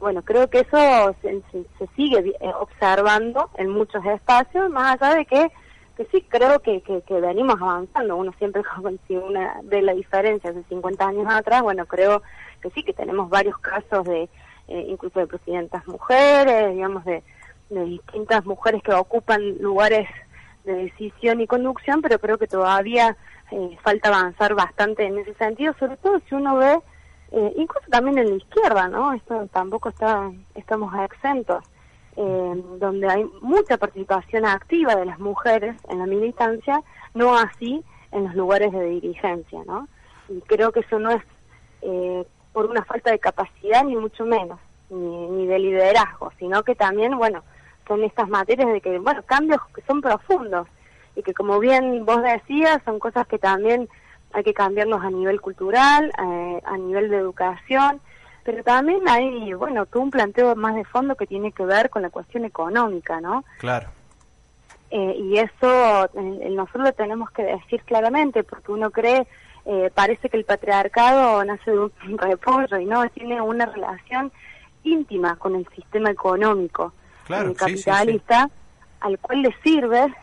Bueno, 0.00 0.22
creo 0.22 0.48
que 0.48 0.60
eso 0.60 1.14
se, 1.22 1.42
se 1.78 1.86
sigue 1.96 2.18
eh, 2.40 2.52
observando 2.58 3.50
en 3.56 3.70
muchos 3.70 4.04
espacios, 4.04 4.70
más 4.70 5.00
allá 5.00 5.16
de 5.16 5.26
que 5.26 5.50
que 5.96 6.04
sí 6.06 6.22
creo 6.22 6.60
que, 6.60 6.80
que, 6.82 7.20
venimos 7.20 7.60
avanzando. 7.60 8.16
Uno 8.16 8.32
siempre 8.38 8.62
si 9.08 9.16
una 9.16 9.60
de 9.62 9.82
la 9.82 9.94
diferencia 9.94 10.52
de 10.52 10.62
50 10.64 11.06
años 11.06 11.26
atrás, 11.28 11.62
bueno, 11.62 11.86
creo 11.86 12.22
que 12.60 12.70
sí 12.70 12.82
que 12.82 12.92
tenemos 12.92 13.28
varios 13.30 13.58
casos 13.58 14.04
de 14.04 14.28
eh, 14.68 14.86
incluso 14.88 15.20
de 15.20 15.26
presidentas 15.26 15.86
mujeres, 15.86 16.72
digamos, 16.74 17.04
de, 17.04 17.22
de 17.68 17.84
distintas 17.84 18.44
mujeres 18.46 18.82
que 18.82 18.92
ocupan 18.92 19.58
lugares 19.58 20.08
de 20.64 20.74
decisión 20.74 21.40
y 21.40 21.46
conducción, 21.46 22.00
pero 22.00 22.18
creo 22.18 22.38
que 22.38 22.46
todavía 22.46 23.16
eh, 23.50 23.76
falta 23.82 24.08
avanzar 24.08 24.54
bastante 24.54 25.04
en 25.04 25.18
ese 25.18 25.34
sentido, 25.34 25.74
sobre 25.78 25.98
todo 25.98 26.18
si 26.26 26.34
uno 26.34 26.56
ve, 26.56 26.78
eh, 27.36 27.52
incluso 27.56 27.86
también 27.90 28.18
en 28.18 28.30
la 28.30 28.36
izquierda, 28.36 28.86
¿no? 28.86 29.12
Esto 29.12 29.48
tampoco 29.52 29.88
está, 29.88 30.30
estamos 30.54 30.94
exentos 31.04 31.64
eh, 32.16 32.62
donde 32.78 33.08
hay 33.08 33.24
mucha 33.40 33.76
participación 33.76 34.46
activa 34.46 34.94
de 34.94 35.04
las 35.04 35.18
mujeres 35.18 35.74
en 35.88 35.98
la 35.98 36.06
militancia, 36.06 36.80
no 37.12 37.36
así 37.36 37.82
en 38.12 38.24
los 38.24 38.36
lugares 38.36 38.70
de 38.70 38.84
dirigencia, 38.84 39.62
¿no? 39.66 39.88
Y 40.28 40.40
creo 40.42 40.70
que 40.70 40.80
eso 40.80 41.00
no 41.00 41.10
es 41.10 41.22
eh, 41.82 42.24
por 42.52 42.66
una 42.66 42.84
falta 42.84 43.10
de 43.10 43.18
capacidad, 43.18 43.82
ni 43.82 43.96
mucho 43.96 44.24
menos, 44.24 44.60
ni, 44.88 45.26
ni 45.26 45.46
de 45.48 45.58
liderazgo, 45.58 46.30
sino 46.38 46.62
que 46.62 46.76
también, 46.76 47.18
bueno, 47.18 47.42
son 47.88 48.04
estas 48.04 48.28
materias 48.28 48.72
de 48.72 48.80
que, 48.80 49.00
bueno, 49.00 49.24
cambios 49.26 49.60
que 49.74 49.82
son 49.82 50.00
profundos 50.00 50.68
y 51.16 51.22
que 51.24 51.34
como 51.34 51.58
bien 51.58 52.04
vos 52.04 52.22
decías, 52.22 52.80
son 52.84 53.00
cosas 53.00 53.26
que 53.26 53.38
también 53.40 53.88
hay 54.34 54.44
que 54.44 54.52
cambiarlos 54.52 55.02
a 55.02 55.10
nivel 55.10 55.40
cultural, 55.40 56.12
eh, 56.18 56.60
a 56.64 56.76
nivel 56.76 57.08
de 57.08 57.16
educación, 57.16 58.00
pero 58.44 58.62
también 58.62 59.08
hay, 59.08 59.54
bueno, 59.54 59.86
todo 59.86 60.02
un 60.02 60.10
planteo 60.10 60.54
más 60.54 60.74
de 60.74 60.84
fondo 60.84 61.14
que 61.14 61.26
tiene 61.26 61.52
que 61.52 61.64
ver 61.64 61.88
con 61.88 62.02
la 62.02 62.10
cuestión 62.10 62.44
económica, 62.44 63.20
¿no? 63.20 63.44
Claro. 63.58 63.88
Eh, 64.90 65.16
y 65.18 65.38
eso 65.38 66.04
eh, 66.14 66.50
nosotros 66.50 66.84
lo 66.84 66.92
tenemos 66.92 67.30
que 67.30 67.42
decir 67.42 67.82
claramente, 67.82 68.44
porque 68.44 68.70
uno 68.70 68.90
cree, 68.90 69.26
eh, 69.64 69.90
parece 69.92 70.28
que 70.28 70.36
el 70.36 70.44
patriarcado 70.44 71.44
nace 71.44 71.70
de 71.70 71.78
un 71.78 71.92
repollo 72.18 72.78
y 72.78 72.84
no, 72.84 73.08
tiene 73.08 73.40
una 73.40 73.66
relación 73.66 74.30
íntima 74.84 75.36
con 75.36 75.56
el 75.56 75.66
sistema 75.74 76.10
económico 76.10 76.92
claro, 77.26 77.54
capitalista, 77.54 78.50
al 79.00 79.18
cual 79.18 79.42
le 79.42 79.54
sirve 79.62 80.14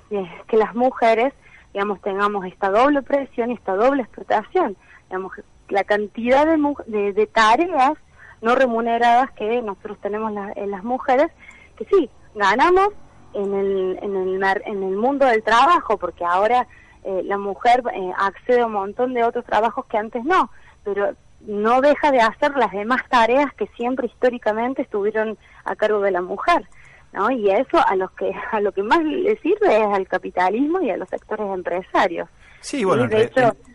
que 0.48 0.58
las 0.58 0.76
mujeres, 0.76 1.34
digamos, 1.74 2.02
tengamos 2.02 2.46
esta 2.46 2.70
doble 2.70 3.02
presión 3.02 3.52
y 3.52 3.56
esta 3.56 3.76
doble 3.76 4.04
explotación. 4.04 4.76
Digamos, 5.06 5.34
la 5.70 5.84
cantidad 5.84 6.46
de, 6.46 7.14
de 7.14 7.28
tareas 7.28 7.94
no 8.42 8.56
remuneradas 8.56 9.32
que 9.32 9.62
nosotros 9.62 9.98
tenemos 10.02 10.34
en 10.56 10.72
las 10.72 10.84
mujeres, 10.84 11.32
que 11.78 11.86
sí, 11.86 12.10
ganamos 12.36 12.90
en 13.34 13.54
el, 13.54 14.00
en 14.02 14.16
el, 14.16 14.44
en 14.66 14.84
el 14.84 14.96
mundo 14.96 15.26
del 15.26 15.44
trabajo, 15.44 15.98
porque 15.98 16.26
ahora 16.26 16.68
eh, 17.04 17.22
la 17.24 17.38
mujer 17.38 17.84
eh, 17.94 18.12
accede 18.18 18.62
a 18.62 18.66
un 18.66 18.74
montón 18.74 19.14
de 19.14 19.24
otros 19.24 19.46
trabajos 19.46 19.86
que 19.86 19.98
antes 19.98 20.24
no, 20.24 20.50
pero 20.84 21.14
no 21.42 21.82
deja 21.82 22.12
de 22.12 22.22
hacer 22.22 22.56
las 22.56 22.72
demás 22.72 23.02
tareas 23.10 23.54
que 23.54 23.68
siempre 23.76 24.08
históricamente 24.08 24.82
estuvieron 24.82 25.38
a 25.66 25.76
cargo 25.76 26.02
de 26.02 26.12
la 26.12 26.22
mujer. 26.22 26.68
¿No? 27.14 27.30
Y 27.30 27.50
eso 27.50 27.78
a 27.86 27.96
los 27.96 28.12
que 28.12 28.32
a 28.52 28.60
lo 28.62 28.72
que 28.72 28.84
más 28.84 29.04
le 29.04 29.38
sirve 29.38 29.78
es 29.78 29.88
al 29.94 30.08
capitalismo 30.08 30.82
y 30.82 30.90
a 30.90 30.98
los 30.98 31.10
sectores 31.10 31.48
empresarios. 31.54 32.30
Sí, 32.62 32.84
bueno, 32.84 33.10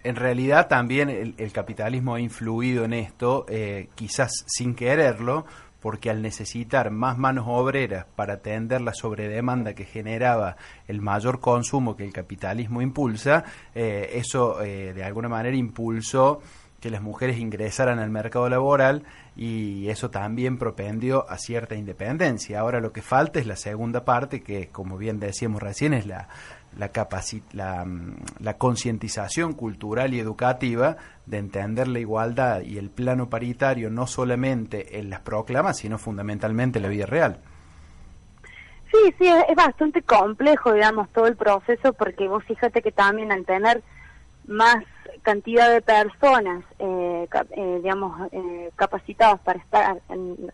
en, 0.04 0.14
realidad 0.14 0.68
también 0.68 1.10
el, 1.10 1.52
capitalismo 1.52 2.14
ha 2.14 2.20
influido 2.20 2.84
en 2.84 2.92
esto, 2.92 3.44
eh, 3.48 3.88
quizás 3.96 4.44
sin 4.46 4.76
quererlo, 4.76 5.44
porque 5.80 6.08
al 6.08 6.22
necesitar 6.22 6.90
más 6.90 7.18
manos 7.18 7.46
obreras 7.48 8.06
para 8.14 8.34
atender 8.34 8.80
la 8.80 8.94
sobredemanda 8.94 9.74
que 9.74 9.84
generaba 9.84 10.56
el 10.86 11.00
mayor 11.00 11.40
consumo 11.40 11.96
que 11.96 12.04
el 12.04 12.12
capitalismo 12.12 12.80
impulsa, 12.80 13.44
eh, 13.74 14.10
eso 14.14 14.62
eh, 14.62 14.92
de 14.94 15.04
alguna 15.04 15.28
manera 15.28 15.56
impulsó 15.56 16.40
que 16.86 16.92
las 16.92 17.02
mujeres 17.02 17.38
ingresaran 17.38 17.98
al 17.98 18.10
mercado 18.10 18.48
laboral 18.48 19.02
y 19.34 19.88
eso 19.88 20.08
también 20.08 20.56
propendió 20.56 21.28
a 21.28 21.36
cierta 21.36 21.74
independencia. 21.74 22.60
Ahora 22.60 22.80
lo 22.80 22.92
que 22.92 23.02
falta 23.02 23.40
es 23.40 23.46
la 23.48 23.56
segunda 23.56 24.04
parte, 24.04 24.40
que 24.40 24.68
como 24.68 24.96
bien 24.96 25.18
decíamos 25.18 25.60
recién 25.60 25.94
es 25.94 26.06
la, 26.06 26.28
la, 26.78 26.92
la, 27.54 27.84
mm, 27.84 28.16
la 28.38 28.54
concientización 28.54 29.54
cultural 29.54 30.14
y 30.14 30.20
educativa 30.20 30.96
de 31.26 31.38
entender 31.38 31.88
la 31.88 31.98
igualdad 31.98 32.60
y 32.60 32.78
el 32.78 32.88
plano 32.88 33.28
paritario 33.28 33.90
no 33.90 34.06
solamente 34.06 35.00
en 35.00 35.10
las 35.10 35.22
proclamas, 35.22 35.78
sino 35.78 35.98
fundamentalmente 35.98 36.78
en 36.78 36.84
la 36.84 36.88
vida 36.88 37.06
real. 37.06 37.40
Sí, 38.92 39.12
sí, 39.18 39.26
es 39.26 39.56
bastante 39.56 40.02
complejo, 40.02 40.72
digamos, 40.72 41.08
todo 41.08 41.26
el 41.26 41.34
proceso, 41.34 41.94
porque 41.94 42.28
vos 42.28 42.44
fíjate 42.44 42.80
que 42.80 42.92
también 42.92 43.32
al 43.32 43.44
tener 43.44 43.82
más 44.46 44.84
cantidad 45.26 45.72
de 45.72 45.82
personas, 45.82 46.62
eh, 46.78 47.26
eh, 47.56 47.80
digamos, 47.82 48.28
eh, 48.30 48.70
capacitadas 48.76 49.40
para 49.40 49.58
estar, 49.58 49.96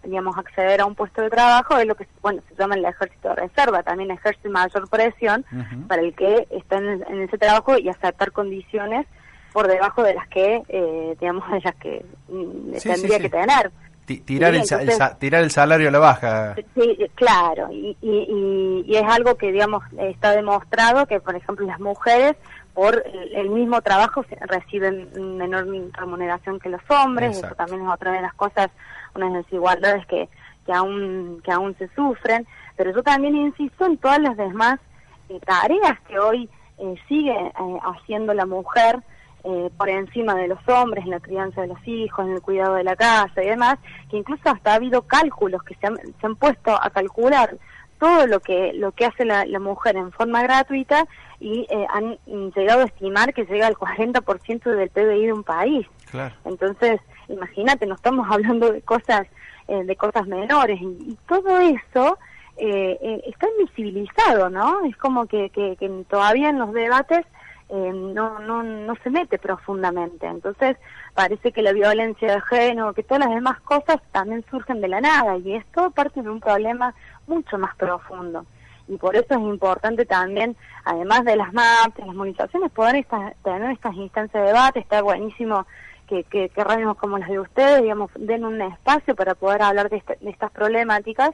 digamos, 0.02 0.38
acceder 0.38 0.80
a 0.80 0.86
un 0.86 0.94
puesto 0.94 1.20
de 1.20 1.28
trabajo, 1.28 1.76
es 1.76 1.86
lo 1.86 1.94
que, 1.94 2.06
bueno, 2.22 2.40
se 2.48 2.54
llama 2.54 2.76
el 2.76 2.84
ejército 2.86 3.28
de 3.28 3.34
reserva, 3.34 3.82
también 3.82 4.10
ejerce 4.10 4.48
mayor 4.48 4.88
presión 4.88 5.44
para 5.88 6.00
el 6.00 6.14
que 6.14 6.46
está 6.50 6.78
en, 6.78 7.20
ese 7.20 7.36
trabajo 7.36 7.76
y 7.76 7.90
aceptar 7.90 8.32
condiciones 8.32 9.06
por 9.52 9.68
debajo 9.68 10.02
de 10.02 10.14
las 10.14 10.26
que, 10.28 10.62
digamos, 11.20 11.50
de 11.50 11.60
las 11.60 11.74
que 11.74 12.02
mm, 12.28 12.72
tendría 12.82 13.18
que 13.18 13.28
tener. 13.28 13.70
Tirar, 14.24 14.54
el, 14.54 14.62
tirar 15.18 15.42
el 15.42 15.50
salario 15.50 15.88
a 15.88 15.90
la 15.90 15.98
baja. 15.98 16.54
Sí, 16.74 16.98
claro, 17.14 17.68
y, 17.70 17.96
y, 18.02 18.84
y, 18.86 18.96
es 18.96 19.04
algo 19.04 19.36
que, 19.36 19.52
digamos, 19.52 19.84
está 19.98 20.32
demostrado 20.32 21.06
que, 21.06 21.20
por 21.20 21.36
ejemplo, 21.36 21.64
las 21.66 21.78
mujeres 21.78 22.36
por 22.74 23.04
el, 23.34 23.50
mismo 23.50 23.82
trabajo 23.82 24.24
reciben 24.40 25.08
menor 25.36 25.66
remuneración 25.92 26.58
que 26.58 26.70
los 26.70 26.80
hombres, 26.88 27.36
eso 27.36 27.54
también 27.54 27.82
es 27.82 27.88
otra 27.88 28.12
de 28.12 28.22
las 28.22 28.34
cosas, 28.34 28.70
unas 29.14 29.32
desigualdades 29.34 30.06
que, 30.06 30.28
que 30.64 30.72
aún 30.72 31.40
que 31.44 31.52
aún 31.52 31.76
se 31.76 31.88
sufren, 31.88 32.46
pero 32.76 32.92
yo 32.92 33.02
también 33.02 33.36
insisto 33.36 33.84
en 33.86 33.98
todas 33.98 34.20
las 34.20 34.36
demás 34.36 34.80
eh, 35.28 35.38
tareas 35.44 36.00
que 36.08 36.18
hoy 36.18 36.48
eh, 36.78 36.94
sigue 37.08 37.36
eh, 37.36 37.52
haciendo 37.82 38.34
la 38.34 38.46
mujer 38.46 39.00
por 39.76 39.88
encima 39.88 40.36
de 40.36 40.46
los 40.46 40.60
hombres, 40.68 41.04
en 41.04 41.10
la 41.10 41.18
crianza 41.18 41.62
de 41.62 41.66
los 41.66 41.88
hijos, 41.88 42.24
en 42.24 42.34
el 42.34 42.40
cuidado 42.40 42.74
de 42.74 42.84
la 42.84 42.94
casa 42.94 43.42
y 43.42 43.48
demás, 43.48 43.76
que 44.08 44.18
incluso 44.18 44.48
hasta 44.48 44.70
ha 44.70 44.74
habido 44.76 45.02
cálculos 45.02 45.64
que 45.64 45.74
se 45.74 45.88
han, 45.88 45.96
se 45.96 46.26
han 46.26 46.36
puesto 46.36 46.70
a 46.80 46.88
calcular 46.90 47.56
todo 48.02 48.26
lo 48.26 48.40
que 48.40 48.72
lo 48.72 48.90
que 48.90 49.06
hace 49.06 49.24
la, 49.24 49.46
mujer 49.60 49.94
en 49.94 50.10
forma 50.10 50.42
gratuita 50.42 51.06
y 51.38 51.68
eh, 51.70 51.86
han 51.88 52.18
llegado 52.50 52.80
a 52.80 52.86
estimar 52.86 53.32
que 53.32 53.44
llega 53.44 53.68
al 53.68 53.76
40% 53.76 54.64
del 54.64 54.90
PBI 54.90 55.26
de 55.26 55.32
un 55.32 55.44
país. 55.44 55.86
Entonces, 56.44 57.00
imagínate, 57.28 57.86
no 57.86 57.94
estamos 57.94 58.26
hablando 58.28 58.72
de 58.72 58.82
cosas 58.82 59.28
eh, 59.68 59.84
de 59.84 59.94
cosas 59.94 60.26
menores 60.26 60.80
y, 60.82 61.16
todo 61.28 61.60
eso 61.60 62.18
eh, 62.56 63.22
está 63.24 63.46
invisibilizado, 63.56 64.50
¿no? 64.50 64.84
Es 64.84 64.96
como 64.96 65.26
que, 65.26 65.50
que, 65.50 65.76
que 65.76 65.88
todavía 66.10 66.48
en 66.48 66.58
los 66.58 66.72
debates 66.72 67.24
no, 67.72 68.38
no, 68.38 68.62
no 68.62 68.94
se 69.02 69.10
mete 69.10 69.38
profundamente. 69.38 70.26
Entonces, 70.26 70.76
parece 71.14 71.52
que 71.52 71.62
la 71.62 71.72
violencia 71.72 72.34
de 72.34 72.40
género, 72.42 72.92
que 72.92 73.02
todas 73.02 73.24
las 73.24 73.34
demás 73.34 73.60
cosas 73.60 73.96
también 74.12 74.44
surgen 74.50 74.80
de 74.80 74.88
la 74.88 75.00
nada 75.00 75.38
y 75.38 75.54
esto 75.54 75.90
parte 75.90 76.22
de 76.22 76.28
un 76.28 76.40
problema 76.40 76.94
mucho 77.26 77.56
más 77.58 77.74
profundo. 77.76 78.44
Y 78.88 78.96
por 78.98 79.16
eso 79.16 79.26
es 79.30 79.40
importante 79.40 80.04
también, 80.04 80.54
además 80.84 81.24
de 81.24 81.36
las 81.36 81.52
MAP, 81.54 81.98
las 81.98 82.14
movilizaciones, 82.14 82.70
poder 82.72 83.06
tener 83.42 83.70
estas 83.70 83.94
instancias 83.94 84.42
de 84.42 84.48
debate. 84.48 84.80
Está 84.80 85.00
buenísimo 85.00 85.66
que, 86.08 86.24
que, 86.24 86.50
que 86.50 86.64
como 86.98 87.16
las 87.16 87.28
de 87.30 87.40
ustedes, 87.40 87.80
digamos, 87.80 88.10
den 88.16 88.44
un 88.44 88.60
espacio 88.60 89.14
para 89.14 89.34
poder 89.34 89.62
hablar 89.62 89.88
de, 89.88 90.02
de 90.20 90.30
estas 90.30 90.50
problemáticas, 90.50 91.30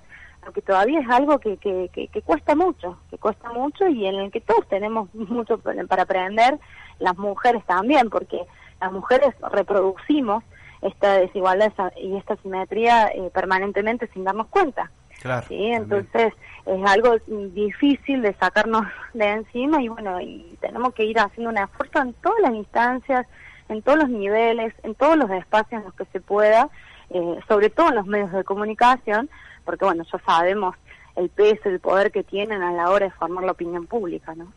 porque 0.48 0.62
todavía 0.62 1.00
es 1.00 1.10
algo 1.10 1.38
que, 1.40 1.58
que, 1.58 1.90
que, 1.92 2.22
cuesta 2.22 2.54
mucho, 2.54 2.96
que 3.10 3.18
cuesta 3.18 3.52
mucho 3.52 3.86
y 3.86 4.06
en 4.06 4.14
el 4.14 4.30
que 4.30 4.40
todos 4.40 4.66
tenemos 4.66 5.14
mucho 5.14 5.58
para 5.58 6.04
aprender, 6.04 6.58
las 7.00 7.18
mujeres 7.18 7.62
también, 7.66 8.08
porque 8.08 8.40
las 8.80 8.90
mujeres 8.90 9.34
reproducimos 9.52 10.42
esta 10.80 11.18
desigualdad 11.18 11.70
y 12.00 12.16
esta 12.16 12.36
simetría 12.36 13.08
eh, 13.08 13.30
permanentemente 13.34 14.06
sin 14.06 14.24
darnos 14.24 14.46
cuenta. 14.46 14.90
Claro, 15.20 15.46
¿sí? 15.48 15.66
Entonces 15.66 16.32
es 16.64 16.86
algo 16.86 17.16
difícil 17.52 18.22
de 18.22 18.32
sacarnos 18.32 18.86
de 19.12 19.28
encima 19.28 19.82
y 19.82 19.88
bueno, 19.88 20.18
y 20.18 20.56
tenemos 20.62 20.94
que 20.94 21.04
ir 21.04 21.18
haciendo 21.18 21.50
un 21.50 21.58
esfuerzo 21.58 21.98
en 22.00 22.14
todas 22.14 22.40
las 22.40 22.54
instancias, 22.54 23.26
en 23.68 23.82
todos 23.82 23.98
los 23.98 24.08
niveles, 24.08 24.72
en 24.82 24.94
todos 24.94 25.18
los 25.18 25.30
espacios 25.30 25.82
en 25.82 25.84
los 25.84 25.94
que 25.94 26.06
se 26.06 26.22
pueda, 26.22 26.70
eh, 27.10 27.38
sobre 27.46 27.68
todo 27.68 27.90
en 27.90 27.96
los 27.96 28.06
medios 28.06 28.32
de 28.32 28.44
comunicación, 28.44 29.28
porque 29.68 29.84
bueno, 29.84 30.02
ya 30.10 30.18
sabemos 30.24 30.74
el 31.14 31.28
peso, 31.28 31.68
el 31.68 31.78
poder 31.78 32.10
que 32.10 32.24
tienen 32.24 32.62
a 32.62 32.72
la 32.72 32.88
hora 32.88 33.04
de 33.04 33.12
formar 33.12 33.44
la 33.44 33.52
opinión 33.52 33.86
pública, 33.86 34.34
¿no? 34.34 34.50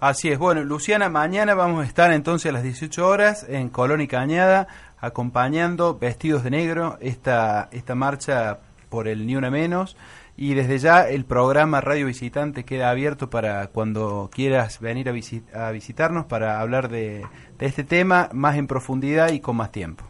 Así 0.00 0.30
es. 0.30 0.38
Bueno, 0.38 0.64
Luciana, 0.64 1.10
mañana 1.10 1.52
vamos 1.52 1.84
a 1.84 1.86
estar 1.86 2.10
entonces 2.12 2.48
a 2.48 2.54
las 2.54 2.62
18 2.62 3.06
horas 3.06 3.44
en 3.46 3.68
Colón 3.68 4.00
y 4.00 4.08
Cañada 4.08 4.66
acompañando 4.98 5.98
vestidos 5.98 6.44
de 6.44 6.50
negro 6.50 6.96
esta, 7.02 7.68
esta 7.72 7.94
marcha 7.94 8.60
por 8.88 9.06
el 9.06 9.26
Ni 9.26 9.36
Una 9.36 9.50
Menos. 9.50 9.98
Y 10.34 10.54
desde 10.54 10.78
ya 10.78 11.06
el 11.10 11.26
programa 11.26 11.82
Radio 11.82 12.06
Visitante 12.06 12.64
queda 12.64 12.88
abierto 12.88 13.28
para 13.28 13.66
cuando 13.66 14.30
quieras 14.32 14.80
venir 14.80 15.10
a, 15.10 15.66
a 15.66 15.70
visitarnos 15.72 16.24
para 16.24 16.58
hablar 16.58 16.88
de, 16.88 17.26
este 17.58 17.84
tema 17.84 18.30
más 18.32 18.56
en 18.56 18.66
profundidad 18.66 19.30
y 19.30 19.40
con 19.40 19.56
más 19.56 19.70
tiempo. 19.72 20.04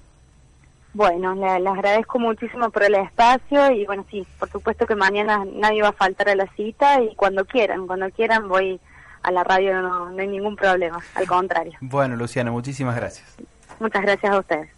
Bueno, 0.94 1.34
les 1.34 1.66
agradezco 1.66 2.20
muchísimo 2.20 2.70
por 2.70 2.84
el 2.84 2.94
espacio 2.94 3.72
y 3.72 3.84
bueno, 3.84 4.06
sí, 4.08 4.24
por 4.38 4.48
supuesto 4.48 4.86
que 4.86 4.94
mañana 4.94 5.44
nadie 5.44 5.82
va 5.82 5.88
a 5.88 5.92
faltar 5.92 6.28
a 6.28 6.36
la 6.36 6.46
cita 6.54 7.02
y 7.02 7.16
cuando 7.16 7.44
quieran, 7.44 7.88
cuando 7.88 8.08
quieran 8.10 8.48
voy 8.48 8.80
a 9.22 9.32
la 9.32 9.42
radio, 9.42 9.82
no, 9.82 10.10
no 10.10 10.22
hay 10.22 10.28
ningún 10.28 10.54
problema, 10.54 11.02
al 11.16 11.26
contrario. 11.26 11.72
Bueno, 11.80 12.14
Luciana, 12.14 12.52
muchísimas 12.52 12.94
gracias. 12.94 13.36
Muchas 13.80 14.02
gracias 14.02 14.32
a 14.32 14.38
ustedes. 14.38 14.70